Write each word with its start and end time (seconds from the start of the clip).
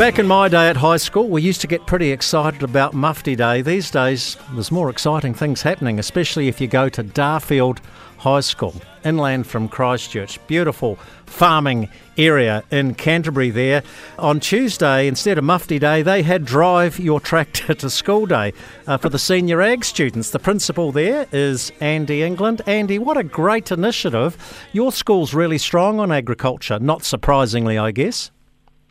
Back 0.00 0.18
in 0.18 0.26
my 0.26 0.48
day 0.48 0.70
at 0.70 0.78
high 0.78 0.96
school, 0.96 1.28
we 1.28 1.42
used 1.42 1.60
to 1.60 1.66
get 1.66 1.86
pretty 1.86 2.10
excited 2.10 2.62
about 2.62 2.94
Mufti 2.94 3.36
Day. 3.36 3.60
These 3.60 3.90
days, 3.90 4.38
there's 4.54 4.72
more 4.72 4.88
exciting 4.88 5.34
things 5.34 5.60
happening, 5.60 5.98
especially 5.98 6.48
if 6.48 6.58
you 6.58 6.68
go 6.68 6.88
to 6.88 7.04
Darfield 7.04 7.80
High 8.16 8.40
School, 8.40 8.74
inland 9.04 9.46
from 9.46 9.68
Christchurch. 9.68 10.38
Beautiful 10.46 10.96
farming 11.26 11.90
area 12.16 12.64
in 12.70 12.94
Canterbury 12.94 13.50
there. 13.50 13.82
On 14.18 14.40
Tuesday, 14.40 15.06
instead 15.06 15.36
of 15.36 15.44
Mufti 15.44 15.78
Day, 15.78 16.00
they 16.00 16.22
had 16.22 16.46
Drive 16.46 16.98
Your 16.98 17.20
Tractor 17.20 17.74
to 17.80 17.90
School 17.90 18.24
Day 18.24 18.54
uh, 18.86 18.96
for 18.96 19.10
the 19.10 19.18
senior 19.18 19.60
ag 19.60 19.84
students. 19.84 20.30
The 20.30 20.38
principal 20.38 20.92
there 20.92 21.26
is 21.30 21.72
Andy 21.80 22.22
England. 22.22 22.62
Andy, 22.66 22.98
what 22.98 23.18
a 23.18 23.22
great 23.22 23.70
initiative. 23.70 24.38
Your 24.72 24.92
school's 24.92 25.34
really 25.34 25.58
strong 25.58 26.00
on 26.00 26.10
agriculture, 26.10 26.78
not 26.78 27.04
surprisingly, 27.04 27.76
I 27.76 27.90
guess. 27.90 28.30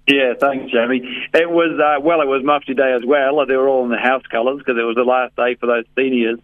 Yeah, 0.09 0.33
thanks, 0.39 0.71
Jamie. 0.71 1.01
It 1.35 1.49
was 1.49 1.79
uh, 1.79 2.01
well, 2.01 2.21
it 2.21 2.27
was 2.27 2.43
Mufti 2.43 2.73
Day 2.73 2.93
as 2.93 3.05
well. 3.05 3.45
They 3.45 3.55
were 3.55 3.69
all 3.69 3.83
in 3.85 3.91
the 3.91 3.97
house 3.97 4.23
colours 4.31 4.57
because 4.57 4.75
it 4.79 4.83
was 4.83 4.95
the 4.95 5.03
last 5.03 5.35
day 5.35 5.53
for 5.53 5.67
those 5.67 5.85
seniors. 5.95 6.39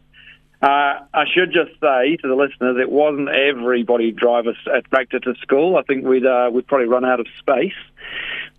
Uh, 0.61 1.01
I 1.13 1.25
should 1.33 1.51
just 1.51 1.71
say 1.81 2.15
to 2.17 2.27
the 2.27 2.35
listeners, 2.35 2.77
it 2.79 2.91
wasn't 2.91 3.29
everybody 3.29 4.11
drive 4.11 4.45
a, 4.45 4.53
a 4.71 4.81
tractor 4.83 5.19
to 5.19 5.33
school. 5.41 5.77
I 5.77 5.81
think 5.81 6.05
we'd 6.05 6.27
uh, 6.27 6.51
we'd 6.53 6.67
probably 6.67 6.87
run 6.87 7.05
out 7.05 7.19
of 7.19 7.25
space. 7.39 7.73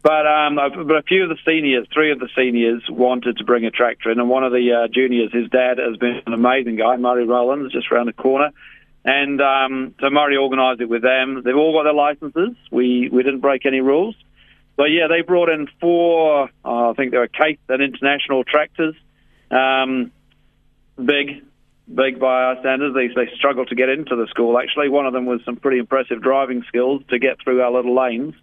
But 0.02 0.26
um, 0.26 0.56
but 0.56 0.96
a 0.96 1.02
few 1.02 1.22
of 1.22 1.28
the 1.28 1.38
seniors, 1.46 1.86
three 1.94 2.10
of 2.10 2.18
the 2.18 2.28
seniors, 2.36 2.82
wanted 2.90 3.38
to 3.38 3.44
bring 3.44 3.64
a 3.64 3.70
tractor 3.70 4.10
in, 4.10 4.18
and 4.18 4.28
one 4.28 4.42
of 4.42 4.50
the 4.50 4.72
uh, 4.72 4.88
juniors, 4.88 5.32
his 5.32 5.48
dad 5.50 5.78
has 5.78 5.96
been 5.98 6.20
an 6.26 6.32
amazing 6.32 6.76
guy, 6.76 6.96
Murray 6.96 7.26
Rowlands, 7.26 7.72
just 7.72 7.92
around 7.92 8.06
the 8.06 8.12
corner. 8.12 8.50
And 9.04 9.40
um, 9.40 9.94
so 10.00 10.10
Murray 10.10 10.36
organised 10.36 10.80
it 10.80 10.88
with 10.88 11.02
them. 11.02 11.42
They've 11.44 11.56
all 11.56 11.72
got 11.72 11.84
their 11.84 11.94
licences. 11.94 12.56
We 12.72 13.08
we 13.08 13.22
didn't 13.22 13.40
break 13.40 13.64
any 13.64 13.80
rules. 13.80 14.16
But 14.76 14.90
yeah, 14.90 15.08
they 15.08 15.22
brought 15.22 15.48
in 15.48 15.68
four, 15.80 16.50
uh, 16.64 16.90
I 16.90 16.92
think 16.94 17.10
they 17.10 17.18
were 17.18 17.28
Case 17.28 17.58
and 17.68 17.82
International 17.82 18.44
tractors. 18.44 18.94
Um, 19.50 20.12
big, 21.02 21.42
big 21.92 22.20
by 22.20 22.42
our 22.42 22.60
standards. 22.60 22.94
They, 22.94 23.08
they 23.08 23.30
struggled 23.36 23.68
to 23.68 23.74
get 23.74 23.88
into 23.88 24.16
the 24.16 24.26
school, 24.28 24.58
actually. 24.58 24.90
One 24.90 25.06
of 25.06 25.14
them 25.14 25.24
was 25.24 25.40
some 25.44 25.56
pretty 25.56 25.78
impressive 25.78 26.20
driving 26.22 26.62
skills 26.68 27.02
to 27.08 27.18
get 27.18 27.38
through 27.42 27.62
our 27.62 27.72
little 27.72 27.94
lanes. 27.94 28.34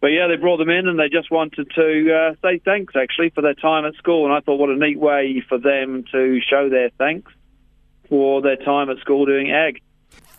But 0.00 0.08
yeah, 0.08 0.28
they 0.28 0.36
brought 0.36 0.58
them 0.58 0.70
in 0.70 0.86
and 0.86 0.96
they 0.96 1.08
just 1.08 1.28
wanted 1.28 1.72
to 1.74 2.14
uh, 2.14 2.34
say 2.40 2.60
thanks, 2.64 2.94
actually, 2.94 3.30
for 3.30 3.42
their 3.42 3.54
time 3.54 3.84
at 3.84 3.94
school. 3.94 4.26
And 4.26 4.32
I 4.32 4.40
thought 4.40 4.60
what 4.60 4.70
a 4.70 4.76
neat 4.76 4.98
way 4.98 5.42
for 5.48 5.58
them 5.58 6.04
to 6.12 6.40
show 6.40 6.68
their 6.68 6.90
thanks 6.98 7.32
for 8.08 8.40
their 8.40 8.56
time 8.56 8.90
at 8.90 8.98
school 8.98 9.26
doing 9.26 9.50
ag. 9.50 9.82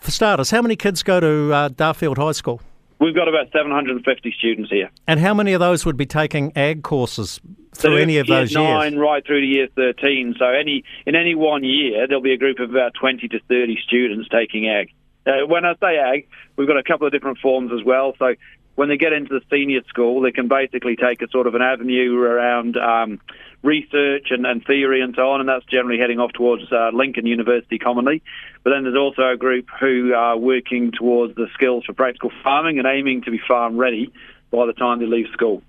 For 0.00 0.10
starters, 0.10 0.50
how 0.50 0.62
many 0.62 0.76
kids 0.76 1.02
go 1.02 1.20
to 1.20 1.52
uh, 1.52 1.68
Darfield 1.68 2.16
High 2.16 2.32
School? 2.32 2.62
We've 3.00 3.14
got 3.14 3.28
about 3.28 3.50
750 3.50 4.34
students 4.38 4.70
here. 4.70 4.90
And 5.06 5.18
how 5.18 5.32
many 5.32 5.54
of 5.54 5.60
those 5.60 5.86
would 5.86 5.96
be 5.96 6.04
taking 6.04 6.52
ag 6.54 6.82
courses 6.82 7.40
through 7.74 7.96
so 7.96 8.02
any 8.02 8.18
of 8.18 8.26
those 8.26 8.52
year 8.52 8.62
nine 8.62 8.92
years? 8.92 9.00
right 9.00 9.26
through 9.26 9.40
to 9.40 9.46
year 9.46 9.68
13. 9.74 10.34
So 10.38 10.44
any 10.44 10.84
in 11.06 11.14
any 11.14 11.34
one 11.34 11.64
year, 11.64 12.06
there'll 12.06 12.22
be 12.22 12.34
a 12.34 12.38
group 12.38 12.58
of 12.58 12.70
about 12.70 12.92
20 13.00 13.26
to 13.28 13.40
30 13.48 13.78
students 13.86 14.28
taking 14.28 14.68
ag. 14.68 14.92
Uh, 15.26 15.46
when 15.46 15.64
I 15.64 15.74
say 15.80 15.96
ag, 15.96 16.28
we've 16.56 16.68
got 16.68 16.76
a 16.76 16.82
couple 16.82 17.06
of 17.06 17.12
different 17.12 17.38
forms 17.38 17.72
as 17.72 17.84
well. 17.84 18.14
So 18.18 18.34
when 18.80 18.88
they 18.88 18.96
get 18.96 19.12
into 19.12 19.38
the 19.38 19.44
senior 19.54 19.82
school, 19.90 20.22
they 20.22 20.32
can 20.32 20.48
basically 20.48 20.96
take 20.96 21.20
a 21.20 21.28
sort 21.28 21.46
of 21.46 21.54
an 21.54 21.60
avenue 21.60 22.16
around 22.16 22.78
um, 22.78 23.20
research 23.62 24.28
and, 24.30 24.46
and, 24.46 24.64
theory 24.64 25.02
and 25.02 25.14
so 25.14 25.32
on, 25.32 25.40
and 25.40 25.50
that's 25.50 25.66
generally 25.66 25.98
heading 25.98 26.18
off 26.18 26.32
towards 26.32 26.62
uh, 26.72 26.88
Lincoln 26.90 27.26
University 27.26 27.78
commonly. 27.78 28.22
But 28.64 28.70
then 28.70 28.84
there's 28.84 28.96
also 28.96 29.32
a 29.32 29.36
group 29.36 29.68
who 29.78 30.14
are 30.14 30.34
working 30.34 30.92
towards 30.92 31.34
the 31.34 31.48
skills 31.52 31.84
for 31.84 31.92
practical 31.92 32.32
farming 32.42 32.78
and 32.78 32.88
aiming 32.88 33.20
to 33.24 33.30
be 33.30 33.38
farm 33.46 33.76
ready 33.76 34.14
by 34.50 34.64
the 34.64 34.72
time 34.72 34.98
they 34.98 35.04
leave 35.04 35.26
school. 35.34 35.62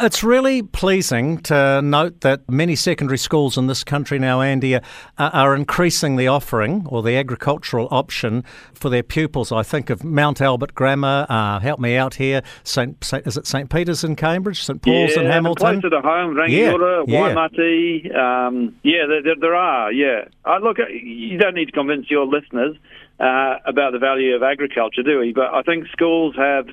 It's 0.00 0.22
really 0.22 0.62
pleasing 0.62 1.38
to 1.38 1.82
note 1.82 2.20
that 2.20 2.48
many 2.48 2.76
secondary 2.76 3.18
schools 3.18 3.58
in 3.58 3.66
this 3.66 3.82
country 3.82 4.16
now, 4.16 4.40
Andy, 4.40 4.76
are, 4.76 4.82
are, 5.18 5.56
increasing 5.56 6.14
the 6.14 6.28
offering 6.28 6.86
or 6.88 7.02
the 7.02 7.16
agricultural 7.16 7.88
option 7.90 8.44
for 8.74 8.88
their 8.90 9.02
pupils. 9.02 9.50
I 9.50 9.64
think 9.64 9.90
of 9.90 10.04
Mount 10.04 10.40
Albert 10.40 10.76
Grammar, 10.76 11.26
uh, 11.28 11.58
help 11.58 11.80
me 11.80 11.96
out 11.96 12.14
here, 12.14 12.42
Saint, 12.62 13.02
Saint, 13.02 13.26
is 13.26 13.36
it 13.36 13.44
St 13.44 13.68
Peter's 13.68 14.04
in 14.04 14.14
Cambridge, 14.14 14.62
St 14.62 14.80
Paul's 14.80 15.16
yeah, 15.16 15.22
in 15.22 15.26
Hamilton? 15.26 15.80
closer 15.80 15.90
to 15.90 16.00
home, 16.00 16.36
Rangiora, 16.36 17.04
yeah, 17.08 17.20
Waimate, 17.20 18.04
yeah, 18.04 18.46
um, 18.46 18.76
yeah 18.84 19.06
there, 19.08 19.34
there, 19.40 19.56
are, 19.56 19.92
yeah. 19.92 20.26
Uh, 20.44 20.58
look, 20.58 20.76
you 20.92 21.38
don't 21.38 21.56
need 21.56 21.66
to 21.66 21.72
convince 21.72 22.08
your 22.08 22.24
listeners 22.24 22.76
uh, 23.18 23.56
about 23.66 23.92
the 23.92 23.98
value 23.98 24.36
of 24.36 24.44
agriculture, 24.44 25.02
do 25.02 25.18
we? 25.18 25.32
But 25.32 25.52
I 25.52 25.62
think 25.62 25.88
schools 25.88 26.36
have 26.36 26.68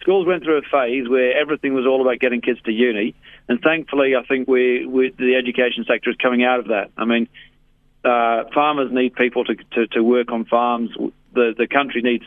schools 0.00 0.26
went 0.26 0.42
through 0.42 0.58
a 0.58 0.62
phase 0.62 1.08
where 1.08 1.38
everything 1.38 1.74
was 1.74 1.86
all 1.86 2.00
about 2.00 2.18
getting 2.18 2.40
kids 2.40 2.60
to 2.62 2.72
uni, 2.72 3.14
and 3.48 3.60
thankfully, 3.60 4.14
I 4.16 4.24
think 4.24 4.48
we, 4.48 4.86
we 4.86 5.10
the 5.10 5.36
education 5.36 5.84
sector 5.86 6.10
is 6.10 6.16
coming 6.16 6.44
out 6.44 6.60
of 6.60 6.68
that. 6.68 6.90
I 6.96 7.04
mean, 7.04 7.28
uh, 8.04 8.44
farmers 8.54 8.90
need 8.92 9.14
people 9.14 9.44
to, 9.44 9.54
to, 9.54 9.86
to 9.88 10.02
work 10.02 10.32
on 10.32 10.44
farms. 10.46 10.90
The 11.34 11.54
the 11.56 11.66
country 11.66 12.02
needs 12.02 12.24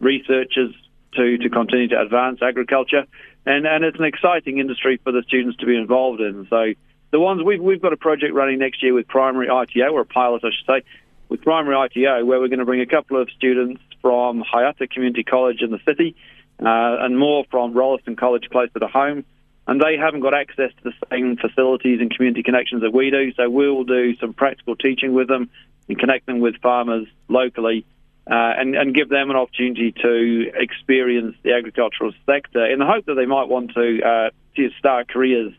researchers 0.00 0.74
to, 1.14 1.38
to 1.38 1.50
continue 1.50 1.88
to 1.88 2.00
advance 2.00 2.40
agriculture, 2.42 3.04
and, 3.44 3.66
and 3.66 3.84
it's 3.84 3.98
an 3.98 4.04
exciting 4.04 4.58
industry 4.58 4.98
for 5.02 5.12
the 5.12 5.22
students 5.26 5.58
to 5.58 5.66
be 5.66 5.76
involved 5.76 6.20
in. 6.20 6.46
So 6.48 6.72
the 7.10 7.20
ones 7.20 7.42
we've 7.44 7.60
we've 7.60 7.82
got 7.82 7.92
a 7.92 7.98
project 7.98 8.34
running 8.34 8.58
next 8.58 8.82
year 8.82 8.94
with 8.94 9.08
primary 9.08 9.48
ITO 9.48 9.90
or 9.90 10.00
a 10.00 10.06
pilot, 10.06 10.42
I 10.44 10.48
should 10.48 10.66
say, 10.66 10.86
with 11.28 11.42
primary 11.42 11.76
ITO, 11.86 12.24
where 12.24 12.40
we're 12.40 12.48
going 12.48 12.60
to 12.60 12.64
bring 12.64 12.80
a 12.80 12.86
couple 12.86 13.20
of 13.20 13.28
students 13.30 13.82
from 14.00 14.42
Haeata 14.42 14.90
Community 14.90 15.22
College 15.22 15.60
in 15.60 15.70
the 15.70 15.80
city 15.84 16.16
uh, 16.60 16.96
and 17.00 17.18
more 17.18 17.44
from 17.50 17.72
Rolleston 17.72 18.16
College 18.16 18.48
closer 18.50 18.78
to 18.78 18.86
home. 18.86 19.24
And 19.66 19.80
they 19.80 19.96
haven't 19.96 20.20
got 20.20 20.34
access 20.34 20.72
to 20.82 20.84
the 20.84 20.92
same 21.10 21.36
facilities 21.36 22.00
and 22.00 22.10
community 22.14 22.42
connections 22.42 22.82
that 22.82 22.92
we 22.92 23.10
do. 23.10 23.32
So 23.34 23.48
we'll 23.48 23.84
do 23.84 24.16
some 24.16 24.32
practical 24.32 24.74
teaching 24.74 25.12
with 25.12 25.28
them 25.28 25.50
and 25.88 25.98
connect 25.98 26.26
them 26.26 26.40
with 26.40 26.56
farmers 26.60 27.06
locally 27.28 27.84
uh, 28.30 28.54
and, 28.58 28.74
and, 28.76 28.94
give 28.94 29.08
them 29.08 29.30
an 29.30 29.36
opportunity 29.36 29.92
to 29.92 30.52
experience 30.54 31.36
the 31.42 31.52
agricultural 31.52 32.12
sector 32.26 32.64
in 32.64 32.78
the 32.78 32.86
hope 32.86 33.06
that 33.06 33.14
they 33.14 33.26
might 33.26 33.48
want 33.48 33.72
to, 33.74 34.00
uh, 34.02 34.30
to 34.56 34.70
start 34.78 35.08
careers 35.08 35.52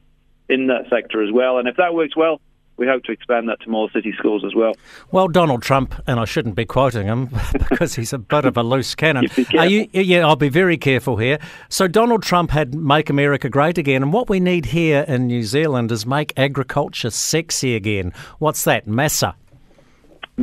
in 0.47 0.67
that 0.67 0.89
sector 0.89 1.23
as 1.23 1.31
well. 1.31 1.57
And 1.57 1.67
if 1.67 1.77
that 1.77 1.93
works 1.93 2.15
well, 2.15 2.39
we 2.81 2.87
hope 2.87 3.03
to 3.03 3.11
expand 3.11 3.47
that 3.47 3.61
to 3.61 3.69
more 3.69 3.91
city 3.91 4.11
schools 4.17 4.43
as 4.43 4.55
well. 4.55 4.73
Well, 5.11 5.27
Donald 5.27 5.61
Trump, 5.61 5.93
and 6.07 6.19
I 6.19 6.25
shouldn't 6.25 6.55
be 6.55 6.65
quoting 6.65 7.05
him 7.05 7.29
because 7.69 7.93
he's 7.93 8.11
a 8.11 8.17
bit 8.17 8.43
of 8.43 8.57
a 8.57 8.63
loose 8.63 8.95
cannon. 8.95 9.27
You, 9.51 9.87
yeah, 9.93 10.25
I'll 10.25 10.35
be 10.35 10.49
very 10.49 10.77
careful 10.77 11.17
here. 11.17 11.37
So 11.69 11.87
Donald 11.87 12.23
Trump 12.23 12.49
had 12.49 12.73
"Make 12.73 13.09
America 13.11 13.47
Great 13.47 13.77
Again," 13.77 14.01
and 14.01 14.11
what 14.11 14.27
we 14.27 14.39
need 14.39 14.67
here 14.67 15.05
in 15.07 15.27
New 15.27 15.43
Zealand 15.43 15.91
is 15.91 16.05
make 16.05 16.33
agriculture 16.35 17.11
sexy 17.11 17.75
again. 17.75 18.11
What's 18.39 18.63
that, 18.63 18.87
Massa? 18.87 19.35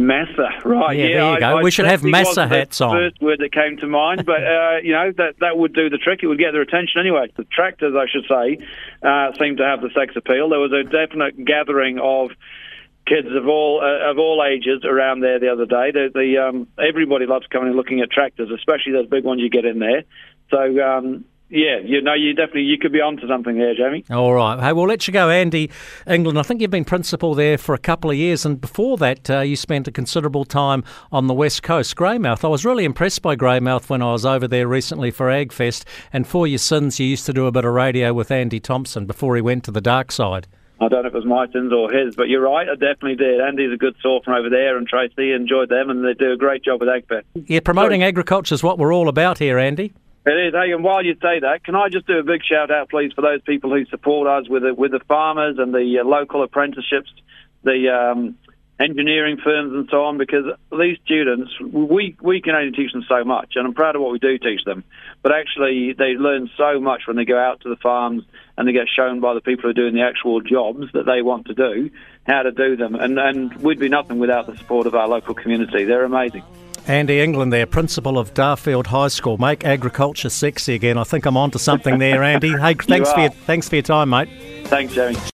Massa, 0.07 0.49
right? 0.65 0.97
Yeah, 0.97 1.05
yeah 1.05 1.09
there 1.09 1.35
you 1.35 1.41
go. 1.41 1.59
I, 1.59 1.63
we 1.63 1.71
should 1.71 1.87
have 1.87 2.03
Massa 2.03 2.47
hats 2.47 2.81
on. 2.81 2.97
First 2.97 3.21
word 3.21 3.41
that 3.41 3.53
came 3.53 3.77
to 3.79 3.87
mind, 3.87 4.25
but 4.27 4.43
uh, 4.43 4.77
you 4.83 4.93
know 4.93 5.13
that 5.17 5.39
that 5.41 5.57
would 5.59 5.75
do 5.75 5.91
the 5.91 5.99
trick. 5.99 6.21
It 6.23 6.27
would 6.27 6.39
get 6.39 6.53
their 6.53 6.63
attention 6.63 7.01
anyway. 7.01 7.31
The 7.37 7.45
tractors, 7.45 7.95
I 7.97 8.07
should 8.11 8.25
say, 8.29 8.65
uh, 9.03 9.33
seem 9.39 9.57
to 9.57 9.65
have 9.65 9.81
the 9.81 9.91
sex 9.95 10.15
appeal. 10.17 10.49
There 10.49 10.61
was 10.61 10.73
a 10.73 10.85
definite 10.85 11.45
gathering 11.45 11.99
of 11.99 12.31
kids 13.07 13.29
of 13.35 13.49
all 13.49 13.81
uh, 13.83 14.11
of 14.11 14.19
all 14.19 14.45
ages 14.45 14.85
around 14.85 15.21
there 15.21 15.39
the 15.41 15.49
other 15.49 15.67
day. 15.67 15.91
The, 15.91 16.11
the 16.15 16.39
um, 16.39 16.69
everybody 16.79 17.27
loves 17.27 17.47
coming 17.47 17.69
and 17.69 17.77
looking 17.77 18.01
at 18.01 18.11
tractors, 18.11 18.51
especially 18.51 18.93
those 18.93 19.09
big 19.09 19.25
ones 19.25 19.41
you 19.41 19.51
get 19.51 19.65
in 19.65 19.79
there. 19.79 20.05
So 20.51 20.81
um, 20.81 21.25
yeah, 21.51 21.79
you 21.83 22.03
know, 22.03 22.15
you 22.15 22.35
definitely 22.35 22.63
you 22.63 22.79
could 22.79 22.93
be 22.93 23.01
onto 23.01 23.27
something 23.27 23.57
there, 23.57 23.75
Jamie. 23.75 24.05
All 24.11 24.35
right. 24.35 24.59
Hey, 24.61 24.73
we'll 24.73 24.87
let 24.87 25.07
you 25.07 25.13
go, 25.13 25.31
Andy 25.31 25.71
England. 26.07 26.39
I 26.39 26.43
think 26.43 26.61
you've 26.61 26.71
been 26.71 26.85
principal 26.85 27.35
there 27.35 27.57
for 27.57 27.75
a 27.75 27.79
couple 27.79 28.11
of 28.11 28.17
years, 28.17 28.45
and 28.45 28.61
before 28.61 28.97
that, 28.99 29.31
uh, 29.31 29.41
you 29.41 29.57
spent 29.57 29.89
a 29.89 29.93
considerable 29.93 30.45
time 30.45 30.85
on 31.11 31.27
the 31.27 31.35
west 31.35 31.63
coast, 31.63 31.97
Greymouth. 31.97 32.45
I 32.45 32.49
was 32.49 32.65
really 32.65 32.85
impressed 32.85 33.23
by 33.23 33.35
Greymouth 33.37 33.89
when 33.89 34.03
I 34.03 34.13
was 34.13 34.27
over 34.27 34.47
there 34.47 34.69
recently 34.69 35.11
for 35.11 35.29
AgFest, 35.29 35.85
and 36.13 36.27
for 36.27 36.47
your 36.47 36.59
sins, 36.59 37.01
you 37.01 37.07
used 37.07 37.27
to 37.27 37.33
do 37.33 37.47
a 37.47 37.53
bit 37.53 37.65
of 37.65 37.73
radio 37.73 38.13
with 38.13 38.31
Andy 38.31 38.61
Thompson 38.61 39.07
before 39.07 39.35
he 39.37 39.43
went 39.43 39.65
to 39.65 39.71
the 39.71 39.81
dark 39.81 40.13
side. 40.13 40.47
I 40.81 40.87
don't 40.89 41.03
know 41.03 41.09
if 41.09 41.15
it 41.15 41.17
was 41.17 41.27
my 41.27 41.51
sins 41.51 41.73
or 41.73 41.91
his, 41.91 42.15
but 42.15 42.29
you're 42.29 42.43
right, 42.43 42.69
I 42.69 42.75
definitely 42.75 43.17
did. 43.17 43.41
Andy's 43.41 43.73
a 43.73 43.77
good 43.77 43.97
source 44.01 44.25
from 44.25 44.35
over 44.35 44.49
there, 44.49 44.77
and 44.77 44.87
Tracy 44.87 45.33
enjoyed 45.33 45.71
them, 45.71 45.91
and 45.91 46.05
they 46.05 46.15
do 46.15 46.33
a 46.33 46.37
great 46.37 46.63
job 46.63 46.81
with 46.81 46.89
AgFest. 46.89 47.25
Yeah, 47.47 47.61
promoting 47.61 48.03
Sorry. 48.03 48.09
agriculture 48.09 48.55
is 48.55 48.63
what 48.63 48.79
we're 48.79 48.95
all 48.95 49.09
about 49.09 49.39
here, 49.39 49.59
Andy. 49.59 49.93
It 50.29 50.49
is. 50.49 50.53
Hey, 50.53 50.73
and 50.73 50.85
while 50.85 51.03
you 51.03 51.15
say 51.15 51.41
that, 51.41 51.65
can 51.65 51.75
I 51.75 51.89
just 51.89 52.07
do 52.07 52.19
a 52.19 52.23
big 52.23 52.43
shout 52.45 52.71
out, 52.71 52.91
please, 52.91 53.13
for 53.15 53.23
those 53.23 53.41
people 53.41 53.71
who 53.71 53.87
support 53.87 54.29
us 54.29 54.47
with 54.47 54.63
the, 54.63 54.75
with 54.75 54.91
the 54.91 55.01
farmers 55.09 55.57
and 55.59 55.73
the 55.73 56.01
uh, 56.01 56.05
local 56.05 56.43
apprenticeships, 56.43 57.11
the 57.63 57.89
um, 57.89 58.37
engineering 58.79 59.39
firms 59.43 59.73
and 59.73 59.89
so 59.91 60.05
on 60.05 60.19
because 60.19 60.45
these 60.79 60.99
students, 61.03 61.51
we, 61.61 62.15
we 62.21 62.43
can 62.43 62.55
only 62.55 62.73
teach 62.73 62.93
them 62.93 63.07
so 63.09 63.25
much, 63.25 63.55
and 63.57 63.67
I'm 63.67 63.73
proud 63.73 63.97
of 63.97 64.03
what 64.03 64.13
we 64.13 64.19
do 64.19 64.37
teach 64.37 64.63
them. 64.67 64.85
But 65.23 65.33
actually, 65.33 65.95
they 65.95 66.13
learn 66.19 66.51
so 66.59 66.79
much 66.79 67.07
when 67.07 67.17
they 67.17 67.25
go 67.25 67.39
out 67.39 67.63
to 67.63 67.71
the 67.71 67.77
farms 67.77 68.23
and 68.59 68.69
they 68.69 68.73
get 68.73 68.87
shown 68.95 69.21
by 69.21 69.33
the 69.33 69.41
people 69.41 69.63
who 69.63 69.69
are 69.71 69.73
doing 69.73 69.95
the 69.95 70.03
actual 70.03 70.43
jobs 70.43 70.93
that 70.93 71.07
they 71.07 71.23
want 71.23 71.47
to 71.47 71.55
do, 71.55 71.91
how 72.27 72.43
to 72.43 72.53
do 72.53 72.77
them. 72.77 72.97
And, 72.97 73.19
and 73.19 73.57
we'd 73.57 73.81
be 73.81 73.89
nothing 73.89 74.19
without 74.19 74.47
the 74.47 74.59
support 74.59 74.87
of 74.87 74.95
our 74.95 75.09
local 75.09 75.33
community. 75.33 75.85
They're 75.85 76.05
amazing. 76.05 76.43
Andy 76.87 77.21
England 77.21 77.53
there, 77.53 77.67
principal 77.67 78.19
of 78.19 78.33
Darfield 78.35 78.87
High 78.87 79.09
School. 79.09 79.37
Make 79.39 79.65
agriculture 79.65 80.31
sexy 80.31 80.75
again. 80.75 80.97
I 80.97 81.05
think 81.05 81.27
I'm 81.27 81.37
on 81.37 81.51
to 81.51 81.59
something 81.59 81.99
there, 81.99 82.23
Andy. 82.23 82.51
Hey, 82.51 82.75
thanks 82.81 83.13
for 83.13 83.21
your, 83.21 83.31
thanks 83.31 83.69
for 83.69 83.77
your 83.77 83.83
time, 83.83 84.11
mate. 84.11 84.29
Thanks, 84.67 84.95
Jeremy. 84.95 85.19